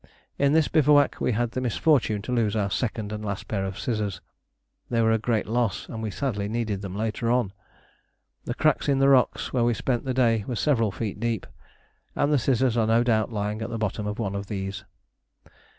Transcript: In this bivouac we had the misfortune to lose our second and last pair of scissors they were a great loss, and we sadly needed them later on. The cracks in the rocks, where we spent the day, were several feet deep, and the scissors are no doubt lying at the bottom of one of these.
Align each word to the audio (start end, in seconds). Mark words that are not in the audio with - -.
In 0.39 0.53
this 0.53 0.67
bivouac 0.67 1.21
we 1.21 1.33
had 1.33 1.51
the 1.51 1.61
misfortune 1.61 2.23
to 2.23 2.31
lose 2.31 2.55
our 2.55 2.71
second 2.71 3.11
and 3.13 3.23
last 3.23 3.47
pair 3.47 3.63
of 3.63 3.77
scissors 3.77 4.19
they 4.89 4.99
were 4.99 5.11
a 5.11 5.19
great 5.19 5.45
loss, 5.45 5.87
and 5.89 6.01
we 6.01 6.09
sadly 6.09 6.47
needed 6.49 6.81
them 6.81 6.95
later 6.95 7.29
on. 7.29 7.53
The 8.45 8.55
cracks 8.55 8.89
in 8.89 8.97
the 8.97 9.09
rocks, 9.09 9.53
where 9.53 9.63
we 9.63 9.75
spent 9.75 10.03
the 10.05 10.15
day, 10.15 10.43
were 10.47 10.55
several 10.55 10.91
feet 10.91 11.19
deep, 11.19 11.45
and 12.15 12.33
the 12.33 12.39
scissors 12.39 12.75
are 12.77 12.87
no 12.87 13.03
doubt 13.03 13.31
lying 13.31 13.61
at 13.61 13.69
the 13.69 13.77
bottom 13.77 14.07
of 14.07 14.17
one 14.17 14.33
of 14.33 14.47
these. 14.47 14.85